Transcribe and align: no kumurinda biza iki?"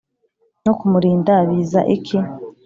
no 0.65 0.73
kumurinda 0.79 1.33
biza 1.47 1.81
iki?" 1.95 2.17